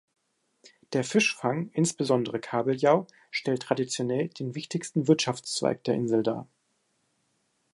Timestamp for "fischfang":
1.03-1.69